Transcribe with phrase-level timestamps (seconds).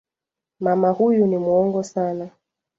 [0.59, 2.29] Mama huyu ni muongo sana